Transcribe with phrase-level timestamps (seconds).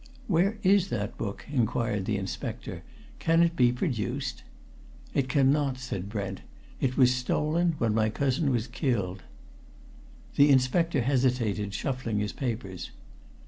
[0.25, 2.81] "Where is that book?" inquired the inspector.
[3.19, 4.41] "Can it be produced?"
[5.13, 6.41] "It cannot," said Brent.
[6.79, 9.21] "It was stolen when my cousin was killed."
[10.37, 12.89] The inspector hesitated, shuffling his papers.